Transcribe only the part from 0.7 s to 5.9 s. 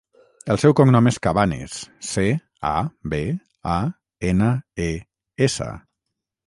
cognom és Cabanes: ce, a, be, a, ena, e, essa.